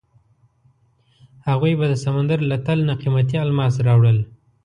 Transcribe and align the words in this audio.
هغوی 1.47 1.73
به 1.79 1.85
د 1.91 1.95
سمندر 2.03 2.39
له 2.51 2.57
تل 2.65 2.79
نه 2.89 2.93
قیمتي 3.01 3.37
الماس 3.45 3.75
راوړل. 3.87 4.17